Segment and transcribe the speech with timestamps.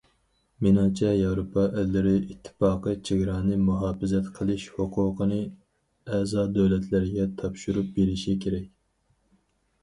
[0.67, 5.39] مېنىڭچە ياۋروپا ئەللىرى ئىتتىپاقى چېگرانى مۇھاپىزەت قىلىش ھوقۇقىنى
[6.17, 8.67] ئەزا دۆلەتلەرگە تاپشۇرۇپ بېرىشى كېرەك.